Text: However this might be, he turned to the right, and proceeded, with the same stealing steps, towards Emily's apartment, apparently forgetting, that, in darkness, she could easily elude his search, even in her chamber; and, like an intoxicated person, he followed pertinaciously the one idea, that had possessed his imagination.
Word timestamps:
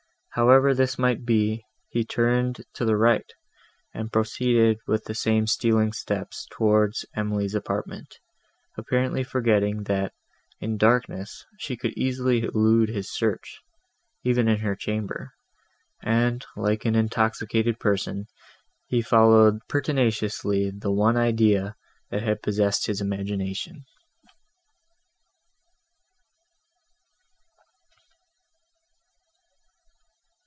However 0.35 0.73
this 0.73 0.97
might 0.97 1.25
be, 1.25 1.65
he 1.89 2.05
turned 2.05 2.61
to 2.75 2.85
the 2.85 2.95
right, 2.95 3.29
and 3.93 4.13
proceeded, 4.13 4.77
with 4.87 5.03
the 5.03 5.13
same 5.13 5.45
stealing 5.45 5.91
steps, 5.91 6.47
towards 6.51 7.03
Emily's 7.13 7.53
apartment, 7.53 8.17
apparently 8.77 9.25
forgetting, 9.25 9.83
that, 9.83 10.13
in 10.61 10.77
darkness, 10.77 11.45
she 11.59 11.75
could 11.75 11.91
easily 11.97 12.45
elude 12.45 12.87
his 12.87 13.11
search, 13.11 13.59
even 14.23 14.47
in 14.47 14.59
her 14.59 14.73
chamber; 14.73 15.33
and, 16.01 16.45
like 16.55 16.85
an 16.85 16.95
intoxicated 16.95 17.77
person, 17.77 18.27
he 18.87 19.01
followed 19.01 19.59
pertinaciously 19.67 20.71
the 20.71 20.91
one 20.93 21.17
idea, 21.17 21.75
that 22.09 22.23
had 22.23 22.41
possessed 22.41 22.85
his 22.87 23.01
imagination. 23.01 23.83